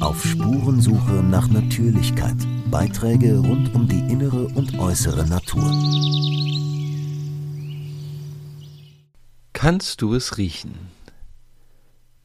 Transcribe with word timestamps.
Auf 0.00 0.24
Spurensuche 0.24 1.22
nach 1.22 1.48
Natürlichkeit. 1.48 2.36
Beiträge 2.70 3.38
rund 3.38 3.74
um 3.74 3.88
die 3.88 3.98
innere 3.98 4.46
und 4.46 4.78
äußere 4.78 5.26
Natur. 5.28 5.64
Kannst 9.52 10.00
du 10.02 10.14
es 10.14 10.38
riechen? 10.38 10.74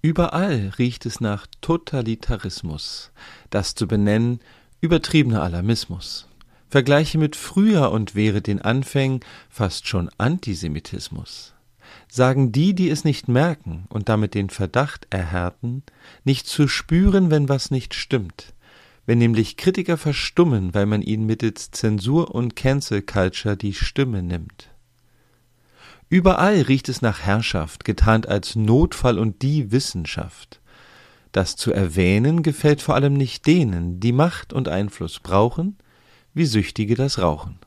Überall 0.02 0.71
riecht 0.78 1.08
es 1.08 1.20
nach 1.20 1.48
Totalitarismus, 1.62 3.12
das 3.49 3.74
zu 3.74 3.88
benennen 3.88 4.40
übertriebener 4.79 5.42
Alarmismus. 5.42 6.28
Vergleiche 6.70 7.17
mit 7.17 7.36
früher 7.36 7.92
und 7.92 8.13
wäre 8.13 8.44
den 8.44 8.62
Anfängen 8.62 9.22
fast 9.49 9.88
schon 9.88 10.12
Antisemitismus. 10.20 11.54
Sagen 12.08 12.52
die, 12.52 12.74
die 12.74 12.90
es 12.90 13.04
nicht 13.04 13.28
merken 13.28 13.86
und 13.90 14.10
damit 14.10 14.33
den 14.33 14.49
Verdacht 14.49 15.08
erhärten, 15.10 15.83
nicht 16.23 16.48
zu 16.48 16.68
spüren, 16.68 17.31
wenn 17.31 17.50
was 17.50 17.72
nicht 17.72 17.94
stimmt, 17.94 18.54
wenn 19.05 19.18
nämlich 19.18 19.58
Kritiker 19.58 19.98
verstummen, 19.98 20.73
weil 20.73 20.86
man 20.86 21.02
ihnen 21.02 21.26
mittels 21.26 21.72
Zensur 21.72 22.34
und 22.34 22.56
Cancel 22.56 23.02
Culture 23.02 23.58
die 23.58 23.73
Stimme 23.73 24.23
nimmt. 24.23 24.70
Überall 26.09 26.62
riecht 26.62 26.88
es 26.90 27.02
nach 27.02 27.22
Herrschaft, 27.22 27.84
getarnt 27.84 28.28
als 28.28 28.56
Notfall 28.56 29.17
und 29.17 29.42
die 29.42 29.72
Wissenschaft. 29.72 30.62
Das 31.31 31.56
zu 31.56 31.73
erwähnen 31.73 32.44
gefällt 32.44 32.81
vor 32.81 32.95
allem 32.95 33.14
nicht 33.14 33.45
denen, 33.48 34.00
die 34.00 34.14
Macht 34.14 34.54
und 34.54 34.70
Einfluss 34.70 35.20
brauchen, 35.20 35.78
wie 36.34 36.45
Süchtige 36.45 36.95
das 36.95 37.20
Rauchen. 37.20 37.58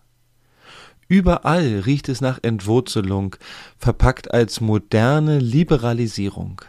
Überall 1.08 1.80
riecht 1.86 2.10
es 2.10 2.20
nach 2.20 2.38
Entwurzelung, 2.42 3.36
verpackt 3.78 4.32
als 4.32 4.60
moderne 4.60 5.38
Liberalisierung. 5.38 6.60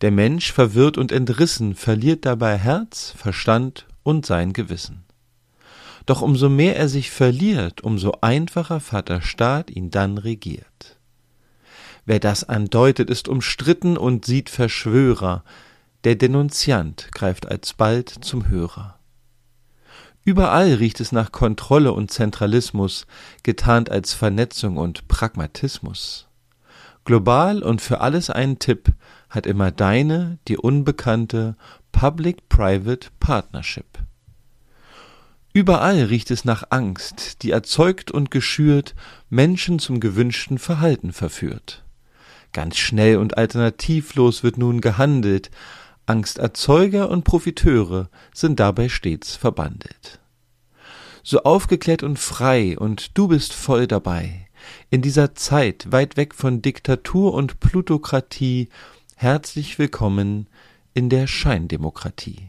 Der 0.00 0.10
Mensch, 0.10 0.52
verwirrt 0.52 0.96
und 0.96 1.12
entrissen, 1.12 1.74
verliert 1.74 2.24
dabei 2.24 2.56
Herz, 2.56 3.14
Verstand 3.16 3.86
und 4.02 4.24
sein 4.24 4.54
Gewissen. 4.54 5.04
Doch 6.06 6.22
umso 6.22 6.48
mehr 6.48 6.76
er 6.76 6.88
sich 6.88 7.10
verliert, 7.10 7.82
umso 7.82 8.14
einfacher 8.22 8.80
Vaterstaat 8.80 9.70
ihn 9.70 9.90
dann 9.90 10.18
regiert. 10.18 10.98
Wer 12.04 12.18
das 12.18 12.42
andeutet, 12.48 13.10
ist 13.10 13.28
umstritten 13.28 13.96
und 13.96 14.24
sieht 14.24 14.50
Verschwörer, 14.50 15.44
der 16.04 16.16
Denunziant 16.16 17.10
greift 17.12 17.46
alsbald 17.46 18.08
zum 18.08 18.48
Hörer. 18.48 18.98
Überall 20.24 20.74
riecht 20.74 21.00
es 21.00 21.10
nach 21.10 21.32
Kontrolle 21.32 21.92
und 21.92 22.10
Zentralismus, 22.10 23.06
getarnt 23.42 23.90
als 23.90 24.14
Vernetzung 24.14 24.76
und 24.76 25.08
Pragmatismus. 25.08 26.28
Global 27.04 27.62
und 27.62 27.80
für 27.80 28.00
alles 28.00 28.30
einen 28.30 28.60
Tipp 28.60 28.92
hat 29.28 29.46
immer 29.46 29.72
deine, 29.72 30.38
die 30.46 30.56
unbekannte 30.56 31.56
Public-Private 31.90 33.08
Partnership. 33.18 33.86
Überall 35.52 36.04
riecht 36.04 36.30
es 36.30 36.44
nach 36.44 36.64
Angst, 36.70 37.42
die 37.42 37.50
erzeugt 37.50 38.10
und 38.10 38.30
geschürt 38.30 38.94
Menschen 39.28 39.80
zum 39.80 39.98
gewünschten 39.98 40.58
Verhalten 40.58 41.12
verführt. 41.12 41.84
Ganz 42.52 42.76
schnell 42.76 43.16
und 43.16 43.36
alternativlos 43.36 44.42
wird 44.42 44.56
nun 44.56 44.80
gehandelt, 44.80 45.50
Angsterzeuger 46.06 47.10
und 47.10 47.24
Profiteure 47.24 48.10
sind 48.34 48.58
dabei 48.58 48.88
stets 48.88 49.36
verbandelt. 49.36 50.20
So 51.22 51.44
aufgeklärt 51.44 52.02
und 52.02 52.18
frei, 52.18 52.76
und 52.76 53.16
du 53.16 53.28
bist 53.28 53.52
voll 53.52 53.86
dabei. 53.86 54.48
In 54.90 55.02
dieser 55.02 55.34
Zeit, 55.34 55.92
weit 55.92 56.16
weg 56.16 56.34
von 56.34 56.62
Diktatur 56.62 57.34
und 57.34 57.60
Plutokratie, 57.60 58.68
herzlich 59.14 59.78
willkommen 59.78 60.48
in 60.94 61.08
der 61.08 61.28
Scheindemokratie. 61.28 62.48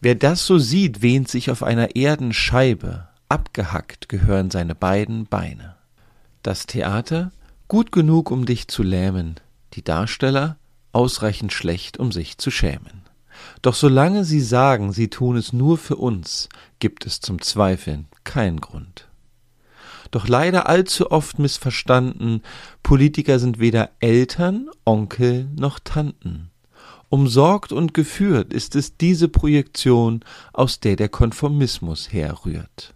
Wer 0.00 0.14
das 0.14 0.46
so 0.46 0.58
sieht, 0.58 1.00
wähnt 1.02 1.28
sich 1.28 1.50
auf 1.50 1.62
einer 1.62 1.96
Erdenscheibe, 1.96 3.08
abgehackt 3.28 4.08
gehören 4.08 4.50
seine 4.50 4.74
beiden 4.74 5.26
Beine. 5.26 5.76
Das 6.42 6.66
Theater 6.66 7.32
gut 7.68 7.92
genug, 7.92 8.30
um 8.30 8.44
dich 8.44 8.68
zu 8.68 8.82
lähmen, 8.82 9.36
die 9.74 9.84
Darsteller 9.84 10.56
ausreichend 10.92 11.52
schlecht, 11.52 11.98
um 11.98 12.12
sich 12.12 12.38
zu 12.38 12.50
schämen. 12.50 13.02
Doch 13.62 13.74
solange 13.74 14.24
sie 14.24 14.40
sagen, 14.40 14.92
sie 14.92 15.08
tun 15.08 15.36
es 15.36 15.52
nur 15.52 15.78
für 15.78 15.96
uns, 15.96 16.48
gibt 16.78 17.06
es 17.06 17.20
zum 17.20 17.40
Zweifeln 17.40 18.06
keinen 18.24 18.60
Grund. 18.60 19.08
Doch 20.10 20.26
leider 20.26 20.68
allzu 20.68 21.10
oft 21.10 21.38
missverstanden, 21.38 22.42
Politiker 22.82 23.38
sind 23.38 23.60
weder 23.60 23.90
Eltern, 24.00 24.68
Onkel 24.84 25.48
noch 25.56 25.78
Tanten. 25.78 26.50
Umsorgt 27.08 27.72
und 27.72 27.94
geführt 27.94 28.52
ist 28.52 28.76
es 28.76 28.96
diese 28.96 29.28
Projektion, 29.28 30.24
aus 30.52 30.80
der 30.80 30.96
der 30.96 31.08
Konformismus 31.08 32.12
herrührt. 32.12 32.94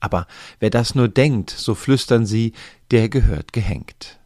Aber 0.00 0.26
wer 0.60 0.70
das 0.70 0.94
nur 0.94 1.08
denkt, 1.08 1.50
so 1.50 1.74
flüstern 1.74 2.24
sie, 2.24 2.52
der 2.90 3.08
gehört 3.08 3.52
gehängt. 3.52 4.19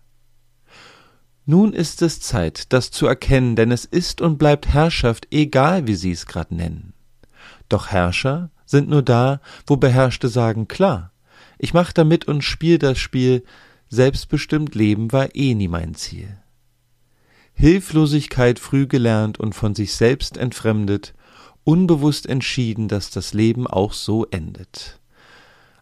Nun 1.46 1.74
ist 1.74 2.00
es 2.00 2.20
Zeit, 2.20 2.72
das 2.72 2.90
zu 2.90 3.06
erkennen, 3.06 3.54
denn 3.54 3.70
es 3.70 3.84
ist 3.84 4.20
und 4.20 4.38
bleibt 4.38 4.68
Herrschaft, 4.68 5.28
egal 5.30 5.86
wie 5.86 5.94
sie 5.94 6.12
es 6.12 6.26
grad 6.26 6.52
nennen. 6.52 6.94
Doch 7.68 7.88
Herrscher 7.88 8.50
sind 8.64 8.88
nur 8.88 9.02
da, 9.02 9.40
wo 9.66 9.76
Beherrschte 9.76 10.28
sagen, 10.28 10.68
klar, 10.68 11.12
ich 11.58 11.74
mach 11.74 11.92
damit 11.92 12.26
und 12.26 12.42
spiel 12.42 12.78
das 12.78 12.98
Spiel, 12.98 13.44
selbstbestimmt 13.88 14.74
leben 14.74 15.12
war 15.12 15.34
eh 15.34 15.54
nie 15.54 15.68
mein 15.68 15.94
Ziel. 15.94 16.38
Hilflosigkeit 17.52 18.58
früh 18.58 18.86
gelernt 18.86 19.38
und 19.38 19.54
von 19.54 19.74
sich 19.74 19.94
selbst 19.94 20.36
entfremdet, 20.36 21.14
unbewusst 21.62 22.26
entschieden, 22.26 22.88
dass 22.88 23.10
das 23.10 23.32
Leben 23.32 23.66
auch 23.66 23.92
so 23.92 24.26
endet. 24.26 25.00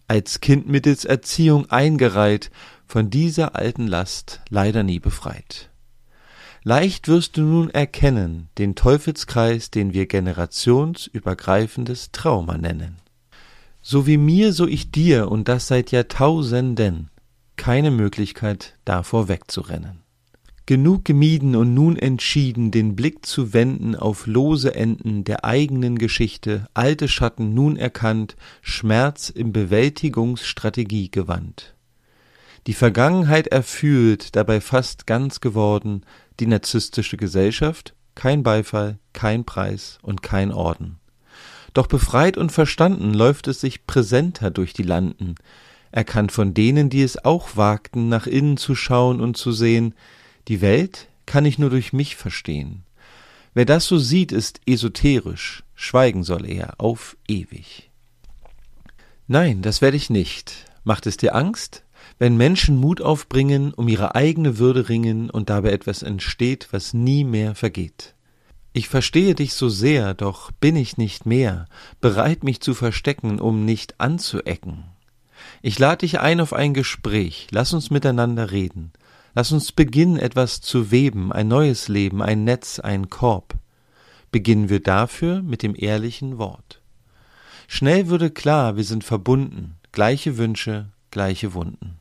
Als 0.06 0.40
Kind 0.40 0.68
mittels 0.68 1.04
Erziehung 1.04 1.70
eingereiht, 1.70 2.50
von 2.92 3.08
dieser 3.08 3.56
alten 3.56 3.86
Last 3.86 4.42
leider 4.50 4.82
nie 4.82 4.98
befreit. 4.98 5.70
Leicht 6.62 7.08
wirst 7.08 7.38
du 7.38 7.40
nun 7.40 7.70
erkennen 7.70 8.50
den 8.58 8.74
Teufelskreis, 8.74 9.70
den 9.70 9.94
wir 9.94 10.04
generationsübergreifendes 10.04 12.12
Trauma 12.12 12.58
nennen. 12.58 12.96
So 13.80 14.06
wie 14.06 14.18
mir, 14.18 14.52
so 14.52 14.66
ich 14.66 14.90
dir, 14.90 15.30
und 15.30 15.48
das 15.48 15.68
seit 15.68 15.90
Jahrtausenden, 15.90 17.08
keine 17.56 17.90
Möglichkeit 17.90 18.76
davor 18.84 19.26
wegzurennen. 19.26 20.02
Genug 20.66 21.06
gemieden 21.06 21.56
und 21.56 21.72
nun 21.72 21.96
entschieden, 21.96 22.72
den 22.72 22.94
Blick 22.94 23.24
zu 23.24 23.54
wenden 23.54 23.96
auf 23.96 24.26
lose 24.26 24.74
Enden 24.74 25.24
der 25.24 25.46
eigenen 25.46 25.96
Geschichte, 25.96 26.66
alte 26.74 27.08
Schatten 27.08 27.54
nun 27.54 27.76
erkannt, 27.76 28.36
Schmerz 28.60 29.30
im 29.30 29.50
Bewältigungsstrategie 29.50 31.10
gewandt 31.10 31.74
die 32.66 32.74
Vergangenheit 32.74 33.48
erfühlt, 33.48 34.36
dabei 34.36 34.60
fast 34.60 35.06
ganz 35.06 35.40
geworden, 35.40 36.04
die 36.40 36.46
narzisstische 36.46 37.16
Gesellschaft, 37.16 37.94
kein 38.14 38.42
Beifall, 38.42 38.98
kein 39.12 39.44
Preis 39.44 39.98
und 40.02 40.22
kein 40.22 40.52
Orden. 40.52 40.98
Doch 41.74 41.86
befreit 41.86 42.36
und 42.36 42.52
verstanden 42.52 43.14
läuft 43.14 43.48
es 43.48 43.60
sich 43.60 43.86
präsenter 43.86 44.50
durch 44.50 44.74
die 44.74 44.82
Landen, 44.82 45.34
erkannt 45.90 46.32
von 46.32 46.54
denen, 46.54 46.90
die 46.90 47.02
es 47.02 47.24
auch 47.24 47.56
wagten, 47.56 48.08
nach 48.08 48.26
innen 48.26 48.56
zu 48.56 48.74
schauen 48.74 49.20
und 49.20 49.36
zu 49.36 49.52
sehen, 49.52 49.94
die 50.48 50.60
Welt 50.60 51.08
kann 51.26 51.44
ich 51.44 51.58
nur 51.58 51.70
durch 51.70 51.92
mich 51.92 52.16
verstehen. 52.16 52.84
Wer 53.54 53.64
das 53.64 53.86
so 53.86 53.98
sieht, 53.98 54.32
ist 54.32 54.60
esoterisch, 54.66 55.62
schweigen 55.74 56.24
soll 56.24 56.48
er 56.48 56.80
auf 56.80 57.16
ewig. 57.28 57.90
Nein, 59.26 59.62
das 59.62 59.82
werde 59.82 59.96
ich 59.96 60.10
nicht. 60.10 60.66
Macht 60.84 61.06
es 61.06 61.16
dir 61.16 61.34
Angst? 61.34 61.84
Wenn 62.18 62.36
Menschen 62.36 62.78
Mut 62.78 63.00
aufbringen, 63.00 63.74
um 63.74 63.88
ihre 63.88 64.14
eigene 64.14 64.58
Würde 64.58 64.88
ringen 64.88 65.30
und 65.30 65.50
dabei 65.50 65.70
etwas 65.70 66.02
entsteht, 66.02 66.68
was 66.70 66.94
nie 66.94 67.24
mehr 67.24 67.54
vergeht. 67.54 68.14
Ich 68.72 68.88
verstehe 68.88 69.34
dich 69.34 69.52
so 69.52 69.68
sehr, 69.68 70.14
doch 70.14 70.50
bin 70.52 70.76
ich 70.76 70.96
nicht 70.96 71.26
mehr, 71.26 71.66
bereit 72.00 72.42
mich 72.42 72.60
zu 72.60 72.72
verstecken, 72.74 73.38
um 73.38 73.64
nicht 73.64 74.00
anzuecken. 74.00 74.84
Ich 75.60 75.78
lade 75.78 75.98
dich 75.98 76.20
ein 76.20 76.40
auf 76.40 76.52
ein 76.52 76.72
Gespräch, 76.72 77.48
lass 77.50 77.74
uns 77.74 77.90
miteinander 77.90 78.50
reden, 78.50 78.92
lass 79.34 79.52
uns 79.52 79.72
beginnen, 79.72 80.16
etwas 80.16 80.60
zu 80.60 80.90
weben, 80.90 81.32
ein 81.32 81.48
neues 81.48 81.88
Leben, 81.88 82.22
ein 82.22 82.44
Netz, 82.44 82.78
ein 82.78 83.10
Korb. 83.10 83.54
Beginnen 84.30 84.70
wir 84.70 84.80
dafür 84.80 85.42
mit 85.42 85.62
dem 85.62 85.74
ehrlichen 85.76 86.38
Wort. 86.38 86.80
Schnell 87.68 88.08
würde 88.08 88.30
klar, 88.30 88.76
wir 88.76 88.84
sind 88.84 89.04
verbunden, 89.04 89.76
gleiche 89.92 90.38
Wünsche, 90.38 90.86
gleiche 91.12 91.54
Wunden. 91.54 91.98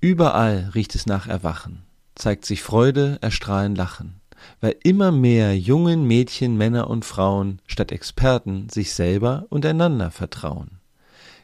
Überall 0.00 0.72
riecht 0.74 0.96
es 0.96 1.06
nach 1.06 1.28
Erwachen, 1.28 1.82
zeigt 2.16 2.44
sich 2.44 2.62
Freude, 2.62 3.18
Erstrahlen, 3.20 3.76
Lachen, 3.76 4.20
weil 4.60 4.74
immer 4.82 5.12
mehr 5.12 5.56
jungen 5.56 6.04
Mädchen, 6.06 6.56
Männer 6.56 6.90
und 6.90 7.04
Frauen 7.04 7.62
statt 7.66 7.92
Experten 7.92 8.68
sich 8.68 8.92
selber 8.92 9.46
und 9.50 9.64
einander 9.64 10.10
vertrauen. 10.10 10.80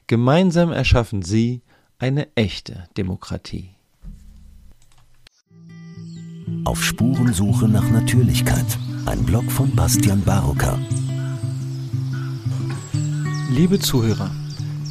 Gemeinsam 0.08 0.72
erschaffen 0.72 1.22
sie 1.22 1.62
eine 1.98 2.34
echte 2.34 2.88
Demokratie. 2.96 3.70
Auf 6.64 6.82
Spurensuche 6.82 7.68
nach 7.68 7.88
Natürlichkeit. 7.90 8.66
Ein 9.06 9.24
Blog 9.24 9.50
von 9.50 9.74
Bastian 9.74 10.22
Barocker. 10.22 10.78
Liebe 13.50 13.78
Zuhörer, 13.78 14.30